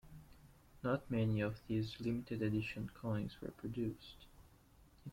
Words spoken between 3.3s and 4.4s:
were produced.